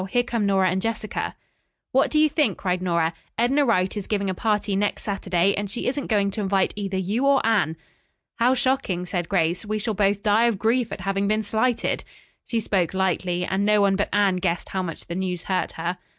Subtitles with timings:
[0.09, 1.35] Here come Nora and Jessica."
[1.91, 3.13] "What do you think!" cried Nora.
[3.37, 6.97] "Edna Wright is giving a party next Saturday, and she isn't going to invite either
[6.97, 7.77] you or Anne."
[8.37, 9.63] "How shocking!" said Grace.
[9.63, 12.03] "We shall both die of grief at having been slighted."
[12.47, 15.99] She spoke lightly, and no one but Anne guessed how much the news hurt her.